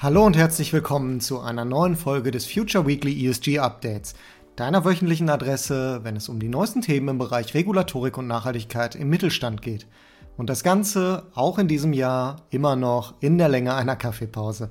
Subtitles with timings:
[0.00, 4.14] Hallo und herzlich willkommen zu einer neuen Folge des Future Weekly ESG Updates,
[4.54, 9.10] deiner wöchentlichen Adresse, wenn es um die neuesten Themen im Bereich Regulatorik und Nachhaltigkeit im
[9.10, 9.88] Mittelstand geht.
[10.36, 14.70] Und das Ganze auch in diesem Jahr immer noch in der Länge einer Kaffeepause.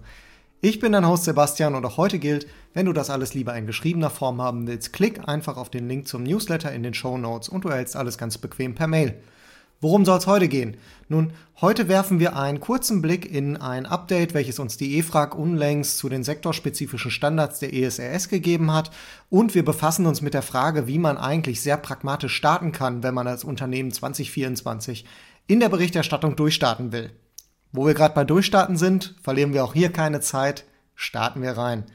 [0.62, 3.68] Ich bin dein Host Sebastian und auch heute gilt, wenn du das alles lieber in
[3.68, 7.50] geschriebener Form haben willst, klick einfach auf den Link zum Newsletter in den Show Notes
[7.50, 9.22] und du erhältst alles ganz bequem per Mail.
[9.80, 10.78] Worum soll es heute gehen?
[11.08, 16.00] Nun, heute werfen wir einen kurzen Blick in ein Update, welches uns die EFRAG unlängst
[16.00, 18.90] zu den sektorspezifischen Standards der ESRS gegeben hat.
[19.30, 23.14] Und wir befassen uns mit der Frage, wie man eigentlich sehr pragmatisch starten kann, wenn
[23.14, 25.06] man als Unternehmen 2024
[25.46, 27.12] in der Berichterstattung durchstarten will.
[27.72, 30.66] Wo wir gerade bei Durchstarten sind, verlieren wir auch hier keine Zeit,
[30.96, 31.86] starten wir rein.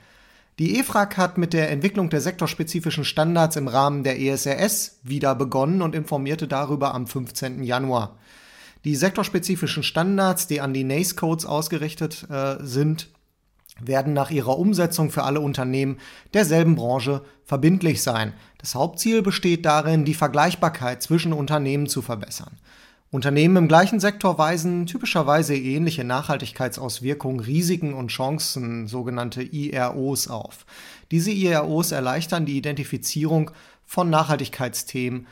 [0.62, 5.83] Die EFRAG hat mit der Entwicklung der sektorspezifischen Standards im Rahmen der ESRS wieder begonnen
[5.83, 7.65] und informierte darüber am 15.
[7.65, 8.16] Januar.
[8.84, 13.09] Die sektorspezifischen Standards, die an die NACE-Codes ausgerichtet äh, sind,
[13.80, 15.98] werden nach ihrer Umsetzung für alle Unternehmen
[16.33, 18.33] derselben Branche verbindlich sein.
[18.58, 22.56] Das Hauptziel besteht darin, die Vergleichbarkeit zwischen Unternehmen zu verbessern.
[23.12, 30.64] Unternehmen im gleichen Sektor weisen typischerweise ähnliche Nachhaltigkeitsauswirkungen, Risiken und Chancen, sogenannte IROs, auf.
[31.10, 33.50] Diese IROs erleichtern die Identifizierung
[33.84, 35.27] von Nachhaltigkeitsthemen,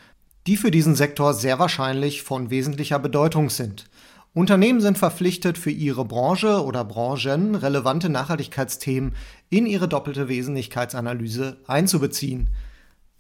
[0.46, 3.86] die für diesen Sektor sehr wahrscheinlich von wesentlicher Bedeutung sind.
[4.34, 9.14] Unternehmen sind verpflichtet, für ihre Branche oder Branchen relevante Nachhaltigkeitsthemen
[9.48, 12.50] in ihre doppelte Wesentlichkeitsanalyse einzubeziehen.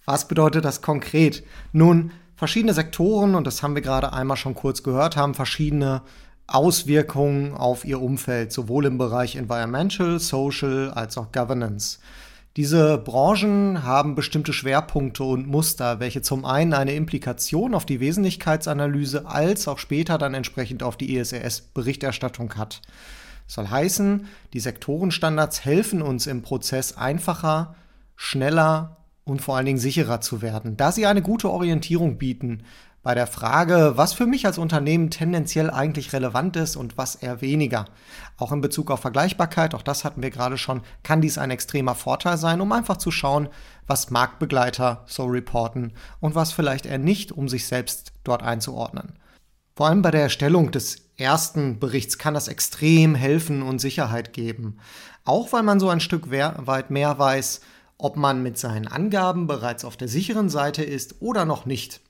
[0.04, 1.44] Was bedeutet das konkret?
[1.72, 2.10] Nun,
[2.40, 6.00] verschiedene Sektoren, und das haben wir gerade einmal schon kurz gehört, haben verschiedene
[6.46, 11.98] Auswirkungen auf ihr Umfeld, sowohl im Bereich Environmental, Social als auch Governance.
[12.56, 19.26] Diese Branchen haben bestimmte Schwerpunkte und Muster, welche zum einen eine Implikation auf die Wesentlichkeitsanalyse
[19.26, 22.80] als auch später dann entsprechend auf die ESRS-Berichterstattung hat.
[23.46, 27.74] Das soll heißen, die Sektorenstandards helfen uns im Prozess einfacher,
[28.16, 28.96] schneller
[29.30, 32.64] und vor allen Dingen sicherer zu werden, da sie eine gute Orientierung bieten
[33.02, 37.40] bei der Frage, was für mich als Unternehmen tendenziell eigentlich relevant ist und was eher
[37.40, 37.86] weniger.
[38.36, 41.94] Auch in Bezug auf Vergleichbarkeit, auch das hatten wir gerade schon, kann dies ein extremer
[41.94, 43.48] Vorteil sein, um einfach zu schauen,
[43.86, 49.18] was Marktbegleiter so reporten und was vielleicht eher nicht, um sich selbst dort einzuordnen.
[49.76, 54.78] Vor allem bei der Erstellung des ersten Berichts kann das extrem helfen und Sicherheit geben.
[55.24, 57.60] Auch weil man so ein Stück weit mehr weiß,
[58.02, 62.00] ob man mit seinen Angaben bereits auf der sicheren Seite ist oder noch nicht.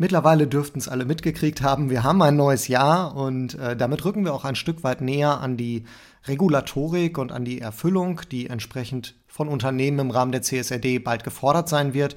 [0.00, 4.24] Mittlerweile dürften es alle mitgekriegt haben, wir haben ein neues Jahr und äh, damit rücken
[4.24, 5.84] wir auch ein Stück weit näher an die
[6.26, 11.68] Regulatorik und an die Erfüllung, die entsprechend von Unternehmen im Rahmen der CSRD bald gefordert
[11.68, 12.14] sein wird.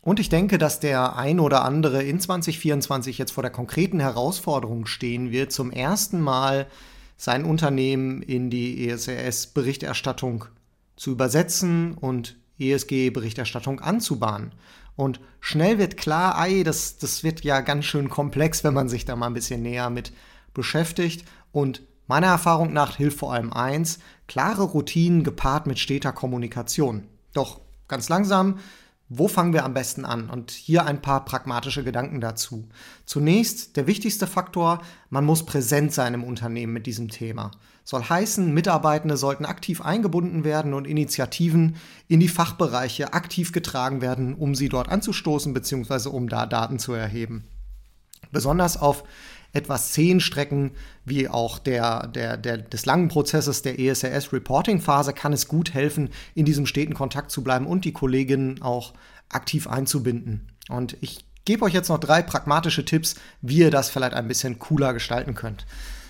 [0.00, 4.86] Und ich denke, dass der ein oder andere in 2024 jetzt vor der konkreten Herausforderung
[4.86, 6.66] stehen wird, zum ersten Mal
[7.16, 10.44] sein Unternehmen in die ESRS-Berichterstattung
[10.98, 14.52] zu übersetzen und ESG-Berichterstattung anzubahnen.
[14.96, 19.04] Und schnell wird klar, ei, das, das wird ja ganz schön komplex, wenn man sich
[19.04, 20.12] da mal ein bisschen näher mit
[20.54, 21.24] beschäftigt.
[21.52, 27.04] Und meiner Erfahrung nach hilft vor allem eins, klare Routinen gepaart mit steter Kommunikation.
[27.32, 28.58] Doch ganz langsam,
[29.08, 30.28] wo fangen wir am besten an?
[30.28, 32.68] Und hier ein paar pragmatische Gedanken dazu.
[33.06, 37.50] Zunächst der wichtigste Faktor, man muss präsent sein im Unternehmen mit diesem Thema.
[37.84, 41.76] Soll heißen, Mitarbeitende sollten aktiv eingebunden werden und Initiativen
[42.06, 46.10] in die Fachbereiche aktiv getragen werden, um sie dort anzustoßen bzw.
[46.10, 47.44] um da Daten zu erheben.
[48.30, 49.04] Besonders auf
[49.52, 50.72] etwas zehn Strecken
[51.04, 56.44] wie auch der, der, der, des langen Prozesses der ESRS-Reporting-Phase kann es gut helfen, in
[56.44, 58.92] diesem steten Kontakt zu bleiben und die Kolleginnen auch
[59.28, 60.48] aktiv einzubinden.
[60.68, 64.58] Und ich gebe euch jetzt noch drei pragmatische Tipps, wie ihr das vielleicht ein bisschen
[64.58, 65.66] cooler gestalten könnt.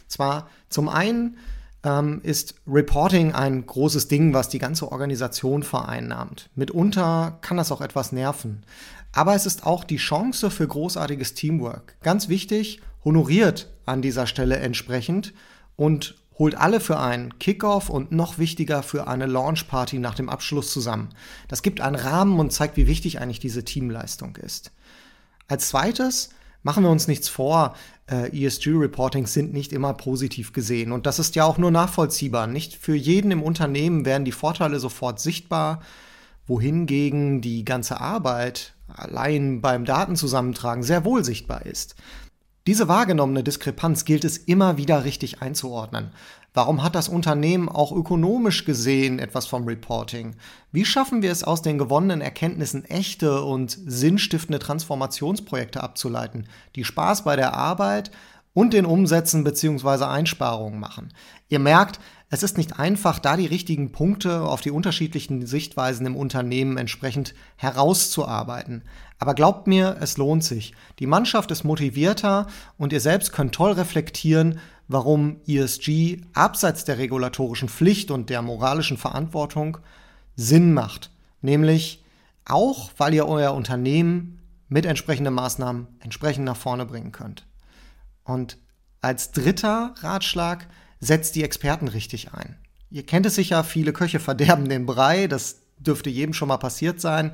[0.09, 1.37] Zwar zum einen
[1.85, 6.51] ähm, ist Reporting ein großes Ding, was die ganze Organisation vereinnahmt.
[6.57, 8.65] Mitunter kann das auch etwas nerven.
[9.13, 11.95] Aber es ist auch die Chance für großartiges Teamwork.
[12.03, 15.33] Ganz wichtig, honoriert an dieser Stelle entsprechend
[15.77, 20.73] und holt alle für einen Kickoff und noch wichtiger für eine Launchparty nach dem Abschluss
[20.73, 21.09] zusammen.
[21.49, 24.71] Das gibt einen Rahmen und zeigt, wie wichtig eigentlich diese Teamleistung ist.
[25.49, 26.31] Als zweites
[26.63, 27.75] machen wir uns nichts vor,
[28.11, 30.93] äh, ESG-Reportings sind nicht immer positiv gesehen.
[30.93, 32.47] Und das ist ja auch nur nachvollziehbar.
[32.47, 35.81] Nicht für jeden im Unternehmen werden die Vorteile sofort sichtbar,
[36.47, 41.95] wohingegen die ganze Arbeit allein beim Datenzusammentragen sehr wohl sichtbar ist.
[42.69, 46.11] Diese wahrgenommene Diskrepanz gilt es immer wieder richtig einzuordnen.
[46.53, 50.37] Warum hat das Unternehmen auch ökonomisch gesehen etwas vom Reporting?
[50.71, 57.25] Wie schaffen wir es aus den gewonnenen Erkenntnissen echte und sinnstiftende Transformationsprojekte abzuleiten, die Spaß
[57.25, 58.11] bei der Arbeit
[58.53, 60.05] und den Umsätzen bzw.
[60.05, 61.13] Einsparungen machen.
[61.49, 62.01] Ihr merkt,
[62.31, 67.35] es ist nicht einfach, da die richtigen Punkte auf die unterschiedlichen Sichtweisen im Unternehmen entsprechend
[67.57, 68.83] herauszuarbeiten.
[69.19, 70.75] Aber glaubt mir, es lohnt sich.
[70.99, 72.47] Die Mannschaft ist motivierter
[72.77, 78.99] und ihr selbst könnt toll reflektieren, warum ESG abseits der regulatorischen Pflicht und der moralischen
[78.99, 79.79] Verantwortung
[80.37, 81.11] Sinn macht.
[81.41, 82.05] Nämlich
[82.45, 87.48] auch, weil ihr euer Unternehmen mit entsprechenden Maßnahmen entsprechend nach vorne bringen könnt.
[88.29, 88.59] Und
[89.01, 90.69] als dritter Ratschlag,
[91.01, 92.57] setzt die Experten richtig ein.
[92.91, 97.01] Ihr kennt es sicher, viele Köche verderben den Brei, das dürfte jedem schon mal passiert
[97.01, 97.33] sein.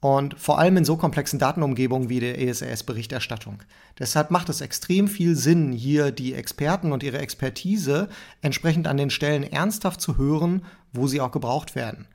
[0.00, 3.62] Und vor allem in so komplexen Datenumgebungen wie der ESRS-Berichterstattung.
[3.98, 8.08] Deshalb macht es extrem viel Sinn, hier die Experten und ihre Expertise
[8.40, 12.08] entsprechend an den Stellen ernsthaft zu hören, wo sie auch gebraucht werden.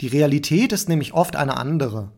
[0.00, 2.10] Die Realität ist nämlich oft eine andere.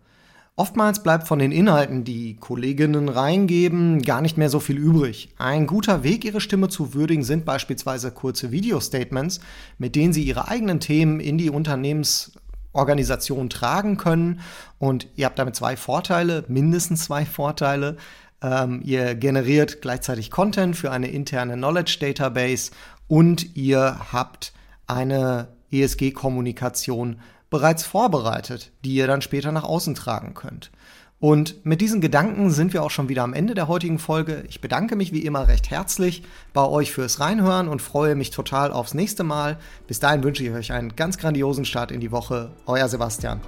[0.54, 5.30] Oftmals bleibt von den Inhalten, die Kolleginnen reingeben, gar nicht mehr so viel übrig.
[5.38, 9.40] Ein guter Weg, ihre Stimme zu würdigen, sind beispielsweise kurze Video-Statements,
[9.78, 14.40] mit denen sie ihre eigenen Themen in die Unternehmensorganisation tragen können.
[14.78, 17.96] Und ihr habt damit zwei Vorteile, mindestens zwei Vorteile.
[18.42, 22.72] Ähm, ihr generiert gleichzeitig Content für eine interne Knowledge Database
[23.08, 24.52] und ihr habt
[24.86, 27.20] eine ESG-Kommunikation
[27.52, 30.72] bereits vorbereitet, die ihr dann später nach außen tragen könnt.
[31.20, 34.42] Und mit diesen Gedanken sind wir auch schon wieder am Ende der heutigen Folge.
[34.48, 38.72] Ich bedanke mich wie immer recht herzlich bei euch fürs Reinhören und freue mich total
[38.72, 39.56] aufs nächste Mal.
[39.86, 42.50] Bis dahin wünsche ich euch einen ganz grandiosen Start in die Woche.
[42.66, 43.40] Euer Sebastian.